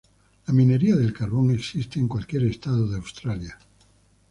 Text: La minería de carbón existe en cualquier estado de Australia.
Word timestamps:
La 0.47 0.53
minería 0.55 0.95
de 0.95 1.13
carbón 1.13 1.51
existe 1.51 1.99
en 1.99 2.07
cualquier 2.07 2.41
estado 2.45 2.87
de 2.87 2.95
Australia. 2.97 3.55